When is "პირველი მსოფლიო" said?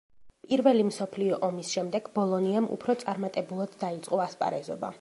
0.51-1.37